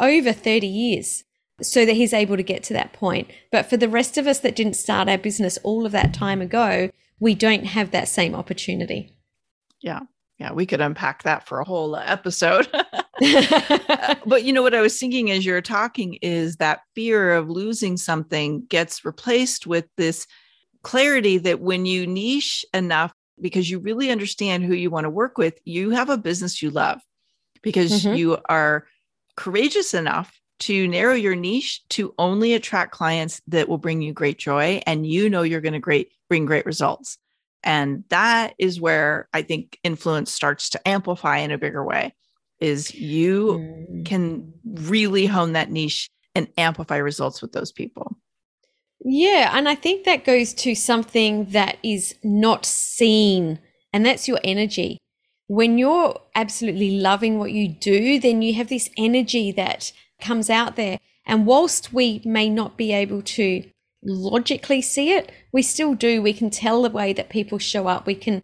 over 0.00 0.32
30 0.32 0.66
years 0.66 1.24
so 1.62 1.86
that 1.86 1.94
he's 1.94 2.12
able 2.12 2.36
to 2.36 2.42
get 2.42 2.62
to 2.64 2.72
that 2.72 2.92
point. 2.92 3.30
But 3.52 3.66
for 3.66 3.76
the 3.76 3.88
rest 3.88 4.18
of 4.18 4.26
us 4.26 4.40
that 4.40 4.56
didn't 4.56 4.74
start 4.74 5.08
our 5.08 5.18
business 5.18 5.58
all 5.62 5.86
of 5.86 5.92
that 5.92 6.12
time 6.14 6.40
ago, 6.40 6.90
we 7.20 7.34
don't 7.34 7.64
have 7.64 7.90
that 7.92 8.08
same 8.08 8.34
opportunity. 8.34 9.16
Yeah. 9.80 10.00
Yeah, 10.38 10.52
we 10.52 10.66
could 10.66 10.80
unpack 10.80 11.22
that 11.22 11.46
for 11.46 11.60
a 11.60 11.64
whole 11.64 11.94
episode. 11.96 12.68
but 14.26 14.42
you 14.42 14.52
know 14.52 14.62
what 14.62 14.74
I 14.74 14.80
was 14.80 14.98
thinking 14.98 15.30
as 15.30 15.46
you're 15.46 15.62
talking 15.62 16.14
is 16.14 16.56
that 16.56 16.80
fear 16.96 17.32
of 17.34 17.48
losing 17.48 17.96
something 17.96 18.64
gets 18.66 19.04
replaced 19.04 19.66
with 19.66 19.86
this 19.96 20.26
clarity 20.82 21.38
that 21.38 21.60
when 21.60 21.86
you 21.86 22.06
niche 22.06 22.64
enough 22.74 23.12
because 23.40 23.70
you 23.70 23.78
really 23.78 24.10
understand 24.10 24.64
who 24.64 24.74
you 24.74 24.90
want 24.90 25.04
to 25.04 25.10
work 25.10 25.38
with, 25.38 25.58
you 25.64 25.90
have 25.90 26.10
a 26.10 26.18
business 26.18 26.60
you 26.60 26.70
love 26.70 27.00
because 27.62 28.04
mm-hmm. 28.04 28.16
you 28.16 28.38
are 28.48 28.86
courageous 29.36 29.94
enough 29.94 30.40
to 30.60 30.88
narrow 30.88 31.14
your 31.14 31.34
niche 31.34 31.86
to 31.90 32.14
only 32.18 32.54
attract 32.54 32.92
clients 32.92 33.42
that 33.48 33.68
will 33.68 33.78
bring 33.78 34.02
you 34.02 34.12
great 34.12 34.38
joy 34.38 34.80
and 34.86 35.06
you 35.06 35.28
know 35.28 35.42
you're 35.42 35.60
going 35.60 35.72
to 35.72 35.78
great 35.78 36.12
bring 36.28 36.46
great 36.46 36.66
results. 36.66 37.18
And 37.62 38.04
that 38.10 38.54
is 38.58 38.80
where 38.80 39.28
I 39.32 39.42
think 39.42 39.78
influence 39.82 40.30
starts 40.30 40.68
to 40.70 40.88
amplify 40.88 41.38
in 41.38 41.50
a 41.50 41.58
bigger 41.58 41.82
way 41.84 42.14
is 42.60 42.94
you 42.94 43.58
mm. 43.90 44.06
can 44.06 44.52
really 44.64 45.26
hone 45.26 45.52
that 45.52 45.70
niche 45.70 46.10
and 46.34 46.48
amplify 46.56 46.96
results 46.96 47.42
with 47.42 47.52
those 47.52 47.72
people. 47.72 48.16
Yeah, 49.04 49.50
and 49.52 49.68
I 49.68 49.74
think 49.74 50.04
that 50.04 50.24
goes 50.24 50.54
to 50.54 50.74
something 50.74 51.46
that 51.50 51.76
is 51.82 52.14
not 52.22 52.64
seen, 52.64 53.58
and 53.92 54.04
that's 54.04 54.26
your 54.26 54.40
energy. 54.42 54.98
When 55.46 55.76
you're 55.76 56.18
absolutely 56.34 56.98
loving 56.98 57.38
what 57.38 57.52
you 57.52 57.68
do, 57.68 58.18
then 58.18 58.40
you 58.40 58.54
have 58.54 58.68
this 58.68 58.88
energy 58.96 59.52
that 59.52 59.92
comes 60.20 60.50
out 60.50 60.76
there. 60.76 61.00
And 61.26 61.46
whilst 61.46 61.92
we 61.92 62.20
may 62.24 62.48
not 62.48 62.76
be 62.76 62.92
able 62.92 63.22
to 63.22 63.64
logically 64.02 64.82
see 64.82 65.12
it, 65.12 65.32
we 65.52 65.62
still 65.62 65.94
do. 65.94 66.20
We 66.20 66.34
can 66.34 66.50
tell 66.50 66.82
the 66.82 66.90
way 66.90 67.12
that 67.12 67.30
people 67.30 67.58
show 67.58 67.86
up. 67.86 68.06
We 68.06 68.14
can 68.14 68.42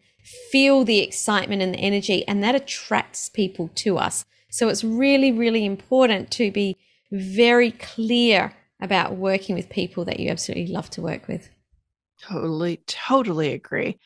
feel 0.51 0.85
the 0.85 1.01
excitement 1.01 1.63
and 1.63 1.75
the 1.75 1.79
energy, 1.79 2.27
and 2.27 2.43
that 2.43 2.55
attracts 2.55 3.29
people 3.29 3.71
to 3.75 3.99
us. 3.99 4.25
So 4.51 4.69
it's 4.69 4.85
really, 4.85 5.33
really 5.33 5.65
important 5.65 6.31
to 6.33 6.51
be 6.51 6.77
very 7.13 7.73
clear 7.73 8.55
about 8.81 9.17
working 9.17 9.55
with 9.55 9.69
people 9.69 10.05
that 10.07 10.21
you 10.21 10.31
absolutely 10.31 10.73
love 10.73 10.91
to 10.91 11.03
work 11.03 11.29
with. 11.29 11.51
Totally, 12.23 12.79
totally 12.87 13.53
agree. 13.53 13.99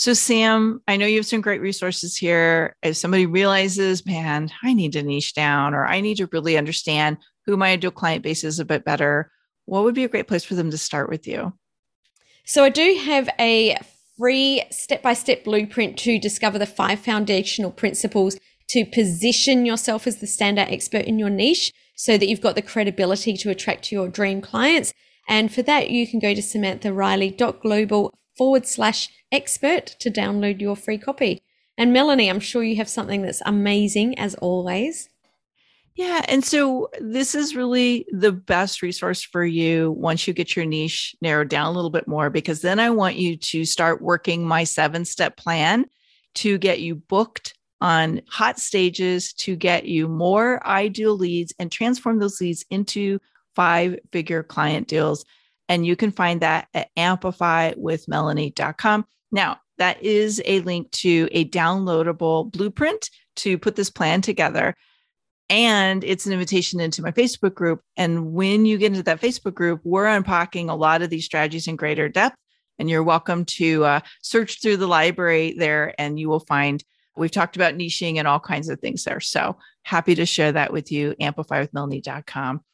So, 0.00 0.14
Sam, 0.14 0.80
I 0.88 0.96
know 0.96 1.04
you 1.04 1.18
have 1.18 1.26
some 1.26 1.42
great 1.42 1.60
resources 1.60 2.16
here. 2.16 2.74
If 2.82 2.96
somebody 2.96 3.26
realizes, 3.26 4.06
man, 4.06 4.48
I 4.62 4.72
need 4.72 4.94
to 4.94 5.02
niche 5.02 5.34
down 5.34 5.74
or 5.74 5.86
I 5.86 6.00
need 6.00 6.16
to 6.16 6.28
really 6.32 6.56
understand 6.56 7.18
who 7.44 7.54
my 7.58 7.72
ideal 7.72 7.90
client 7.90 8.22
base 8.22 8.42
is 8.42 8.58
a 8.58 8.64
bit 8.64 8.82
better, 8.82 9.30
what 9.66 9.84
would 9.84 9.94
be 9.94 10.04
a 10.04 10.08
great 10.08 10.26
place 10.26 10.42
for 10.42 10.54
them 10.54 10.70
to 10.70 10.78
start 10.78 11.10
with 11.10 11.26
you? 11.26 11.52
So, 12.46 12.64
I 12.64 12.70
do 12.70 12.98
have 13.04 13.28
a 13.38 13.76
free 14.16 14.62
step 14.70 15.02
by 15.02 15.12
step 15.12 15.44
blueprint 15.44 15.98
to 15.98 16.18
discover 16.18 16.58
the 16.58 16.64
five 16.64 17.00
foundational 17.00 17.70
principles 17.70 18.38
to 18.70 18.86
position 18.86 19.66
yourself 19.66 20.06
as 20.06 20.16
the 20.16 20.26
standout 20.26 20.72
expert 20.72 21.04
in 21.04 21.18
your 21.18 21.28
niche 21.28 21.74
so 21.94 22.16
that 22.16 22.26
you've 22.26 22.40
got 22.40 22.54
the 22.54 22.62
credibility 22.62 23.36
to 23.36 23.50
attract 23.50 23.92
your 23.92 24.08
dream 24.08 24.40
clients. 24.40 24.94
And 25.28 25.52
for 25.52 25.60
that, 25.64 25.90
you 25.90 26.06
can 26.06 26.20
go 26.20 26.32
to 26.32 26.40
samanthariley.global 26.40 28.14
forward 28.40 28.66
slash 28.66 29.10
expert 29.30 29.84
to 29.98 30.10
download 30.10 30.62
your 30.62 30.74
free 30.74 30.96
copy. 30.96 31.42
And 31.76 31.92
Melanie, 31.92 32.30
I'm 32.30 32.40
sure 32.40 32.62
you 32.64 32.76
have 32.76 32.88
something 32.88 33.20
that's 33.20 33.42
amazing 33.44 34.18
as 34.18 34.34
always. 34.36 35.10
Yeah. 35.94 36.24
And 36.26 36.42
so 36.42 36.88
this 37.02 37.34
is 37.34 37.54
really 37.54 38.06
the 38.10 38.32
best 38.32 38.80
resource 38.80 39.22
for 39.22 39.44
you 39.44 39.92
once 39.92 40.26
you 40.26 40.32
get 40.32 40.56
your 40.56 40.64
niche 40.64 41.14
narrowed 41.20 41.50
down 41.50 41.66
a 41.66 41.72
little 41.72 41.90
bit 41.90 42.08
more, 42.08 42.30
because 42.30 42.62
then 42.62 42.80
I 42.80 42.88
want 42.88 43.16
you 43.16 43.36
to 43.36 43.66
start 43.66 44.00
working 44.00 44.42
my 44.48 44.64
seven 44.64 45.04
step 45.04 45.36
plan 45.36 45.84
to 46.36 46.56
get 46.56 46.80
you 46.80 46.94
booked 46.94 47.58
on 47.82 48.22
hot 48.26 48.58
stages 48.58 49.34
to 49.34 49.54
get 49.54 49.84
you 49.84 50.08
more 50.08 50.66
ideal 50.66 51.14
leads 51.14 51.52
and 51.58 51.70
transform 51.70 52.20
those 52.20 52.40
leads 52.40 52.64
into 52.70 53.20
five 53.54 53.98
figure 54.12 54.42
client 54.42 54.88
deals. 54.88 55.26
And 55.70 55.86
you 55.86 55.96
can 55.96 56.10
find 56.10 56.42
that 56.42 56.68
at 56.74 56.90
amplifywithmelanie.com. 56.98 59.06
Now, 59.30 59.60
that 59.78 60.02
is 60.02 60.42
a 60.44 60.60
link 60.60 60.90
to 60.90 61.28
a 61.30 61.48
downloadable 61.48 62.50
blueprint 62.50 63.08
to 63.36 63.56
put 63.56 63.76
this 63.76 63.88
plan 63.88 64.20
together. 64.20 64.74
And 65.48 66.02
it's 66.02 66.26
an 66.26 66.32
invitation 66.32 66.80
into 66.80 67.02
my 67.02 67.12
Facebook 67.12 67.54
group. 67.54 67.82
And 67.96 68.32
when 68.32 68.66
you 68.66 68.78
get 68.78 68.90
into 68.90 69.04
that 69.04 69.20
Facebook 69.20 69.54
group, 69.54 69.80
we're 69.84 70.06
unpacking 70.06 70.68
a 70.68 70.74
lot 70.74 71.02
of 71.02 71.10
these 71.10 71.24
strategies 71.24 71.68
in 71.68 71.76
greater 71.76 72.08
depth. 72.08 72.34
And 72.80 72.90
you're 72.90 73.04
welcome 73.04 73.44
to 73.44 73.84
uh, 73.84 74.00
search 74.22 74.60
through 74.60 74.78
the 74.78 74.88
library 74.88 75.54
there, 75.56 75.94
and 75.98 76.18
you 76.18 76.28
will 76.28 76.40
find 76.40 76.82
we've 77.16 77.30
talked 77.30 77.54
about 77.54 77.74
niching 77.74 78.16
and 78.16 78.26
all 78.26 78.40
kinds 78.40 78.68
of 78.68 78.80
things 78.80 79.04
there. 79.04 79.20
So 79.20 79.56
happy 79.82 80.16
to 80.16 80.26
share 80.26 80.50
that 80.50 80.72
with 80.72 80.90
you. 80.90 81.14
Amplifywithmelanie.com. 81.20 82.64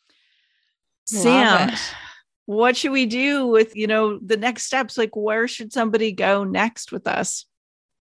Sam, 1.04 1.72
what 2.46 2.76
should 2.76 2.92
we 2.92 3.06
do 3.06 3.46
with 3.46 3.76
you 3.76 3.86
know 3.86 4.18
the 4.18 4.36
next 4.36 4.64
steps? 4.64 4.96
Like, 4.96 5.14
where 5.14 5.46
should 5.46 5.72
somebody 5.72 6.12
go 6.12 6.44
next 6.44 6.92
with 6.92 7.06
us? 7.06 7.44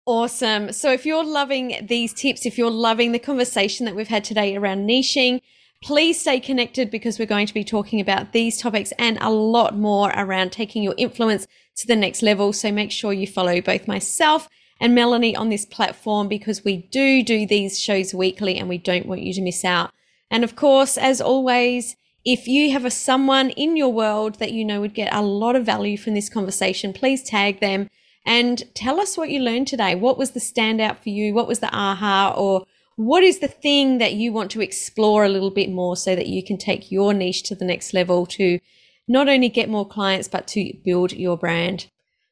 Awesome. 0.04 0.72
So 0.72 0.92
if 0.92 1.06
you're 1.06 1.24
loving 1.24 1.86
these 1.88 2.12
tips, 2.12 2.44
if 2.44 2.58
you're 2.58 2.70
loving 2.70 3.12
the 3.12 3.20
conversation 3.20 3.86
that 3.86 3.94
we've 3.94 4.08
had 4.08 4.24
today 4.24 4.56
around 4.56 4.88
niching, 4.88 5.40
please 5.82 6.20
stay 6.20 6.40
connected 6.40 6.90
because 6.90 7.18
we're 7.18 7.26
going 7.26 7.46
to 7.46 7.54
be 7.54 7.62
talking 7.62 8.00
about 8.00 8.32
these 8.32 8.58
topics 8.58 8.92
and 8.98 9.16
a 9.20 9.30
lot 9.30 9.78
more 9.78 10.10
around 10.16 10.50
taking 10.50 10.82
your 10.82 10.94
influence 10.98 11.46
to 11.76 11.86
the 11.86 11.94
next 11.94 12.20
level. 12.20 12.52
So 12.52 12.72
make 12.72 12.90
sure 12.90 13.12
you 13.12 13.28
follow 13.28 13.60
both 13.60 13.86
myself 13.86 14.48
and 14.80 14.92
Melanie 14.92 15.36
on 15.36 15.48
this 15.48 15.64
platform 15.64 16.26
because 16.26 16.64
we 16.64 16.88
do 16.90 17.22
do 17.22 17.46
these 17.46 17.80
shows 17.80 18.12
weekly 18.12 18.58
and 18.58 18.68
we 18.68 18.78
don't 18.78 19.06
want 19.06 19.22
you 19.22 19.32
to 19.34 19.40
miss 19.40 19.64
out. 19.64 19.92
And 20.32 20.42
of 20.42 20.56
course, 20.56 20.98
as 20.98 21.20
always, 21.20 21.94
if 22.24 22.46
you 22.46 22.72
have 22.72 22.84
a 22.84 22.90
someone 22.90 23.50
in 23.50 23.76
your 23.76 23.92
world 23.92 24.36
that 24.36 24.52
you 24.52 24.64
know 24.64 24.80
would 24.80 24.94
get 24.94 25.12
a 25.12 25.22
lot 25.22 25.56
of 25.56 25.66
value 25.66 25.96
from 25.96 26.14
this 26.14 26.28
conversation, 26.28 26.92
please 26.92 27.22
tag 27.22 27.60
them 27.60 27.88
and 28.24 28.62
tell 28.74 29.00
us 29.00 29.16
what 29.16 29.30
you 29.30 29.40
learned 29.40 29.66
today. 29.66 29.94
What 29.94 30.18
was 30.18 30.30
the 30.30 30.40
standout 30.40 30.98
for 30.98 31.08
you? 31.08 31.34
What 31.34 31.48
was 31.48 31.58
the 31.58 31.74
aha? 31.74 32.34
Or 32.36 32.64
what 32.96 33.24
is 33.24 33.40
the 33.40 33.48
thing 33.48 33.98
that 33.98 34.14
you 34.14 34.32
want 34.32 34.50
to 34.52 34.60
explore 34.60 35.24
a 35.24 35.28
little 35.28 35.50
bit 35.50 35.70
more 35.70 35.96
so 35.96 36.14
that 36.14 36.28
you 36.28 36.44
can 36.44 36.58
take 36.58 36.92
your 36.92 37.12
niche 37.12 37.42
to 37.44 37.54
the 37.54 37.64
next 37.64 37.92
level 37.94 38.26
to 38.26 38.60
not 39.08 39.28
only 39.28 39.48
get 39.48 39.68
more 39.68 39.86
clients, 39.86 40.28
but 40.28 40.46
to 40.48 40.72
build 40.84 41.12
your 41.12 41.36
brand? 41.36 41.86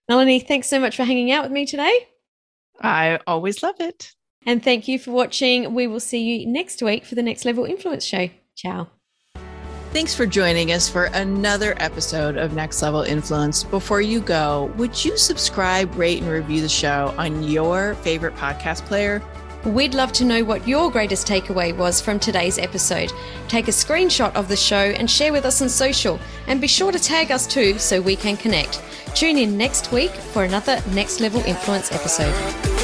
Melanie, 0.08 0.40
thanks 0.40 0.68
so 0.68 0.78
much 0.78 0.96
for 0.96 1.04
hanging 1.04 1.32
out 1.32 1.42
with 1.42 1.52
me 1.52 1.66
today. 1.66 2.06
I 2.80 3.18
always 3.26 3.62
love 3.62 3.76
it. 3.80 4.12
And 4.46 4.62
thank 4.62 4.88
you 4.88 4.98
for 4.98 5.10
watching. 5.10 5.74
We 5.74 5.86
will 5.86 6.00
see 6.00 6.22
you 6.22 6.46
next 6.46 6.82
week 6.82 7.04
for 7.04 7.14
the 7.14 7.22
Next 7.22 7.44
Level 7.44 7.64
Influence 7.64 8.04
Show. 8.04 8.30
Ciao. 8.56 8.88
Thanks 9.92 10.14
for 10.14 10.24
joining 10.24 10.70
us 10.70 10.88
for 10.88 11.06
another 11.06 11.74
episode 11.78 12.36
of 12.36 12.54
Next 12.54 12.80
Level 12.80 13.02
Influence. 13.02 13.64
Before 13.64 14.00
you 14.00 14.20
go, 14.20 14.72
would 14.76 15.04
you 15.04 15.16
subscribe, 15.18 15.92
rate, 15.96 16.22
and 16.22 16.30
review 16.30 16.60
the 16.60 16.68
show 16.68 17.12
on 17.18 17.42
your 17.42 17.96
favorite 17.96 18.36
podcast 18.36 18.86
player? 18.86 19.20
We'd 19.64 19.94
love 19.94 20.12
to 20.12 20.24
know 20.24 20.44
what 20.44 20.66
your 20.66 20.92
greatest 20.92 21.26
takeaway 21.26 21.76
was 21.76 22.00
from 22.00 22.20
today's 22.20 22.56
episode. 22.56 23.12
Take 23.48 23.66
a 23.66 23.72
screenshot 23.72 24.32
of 24.36 24.46
the 24.46 24.56
show 24.56 24.76
and 24.76 25.10
share 25.10 25.32
with 25.32 25.44
us 25.44 25.60
on 25.60 25.68
social, 25.68 26.20
and 26.46 26.60
be 26.60 26.68
sure 26.68 26.92
to 26.92 26.98
tag 27.00 27.32
us 27.32 27.44
too 27.44 27.76
so 27.76 28.00
we 28.00 28.14
can 28.14 28.36
connect. 28.36 28.80
Tune 29.16 29.36
in 29.36 29.58
next 29.58 29.90
week 29.90 30.12
for 30.12 30.44
another 30.44 30.80
Next 30.92 31.18
Level 31.18 31.42
Influence 31.42 31.90
episode. 31.90 32.79